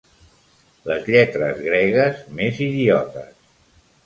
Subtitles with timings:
[0.91, 3.31] Les lletres gregues més idiotes.